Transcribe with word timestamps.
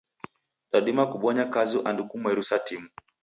Dadima 0.71 1.03
kubonya 1.11 1.45
kazi 1.45 1.79
andu 1.89 2.03
kumweri 2.09 2.43
sa 2.43 2.59
timu. 2.67 2.89